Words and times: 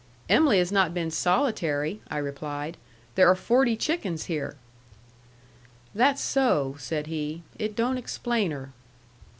"Em'ly 0.29 0.57
has 0.57 0.71
not 0.71 0.95
been 0.95 1.11
solitary," 1.11 2.01
I 2.09 2.17
replied. 2.17 2.75
"There 3.13 3.27
are 3.29 3.35
forty 3.35 3.77
chickens 3.77 4.25
here." 4.25 4.55
"That's 5.93 6.23
so," 6.23 6.75
said 6.79 7.05
he. 7.05 7.43
"It 7.59 7.75
don't 7.75 7.99
explain 7.99 8.49
her." 8.49 8.71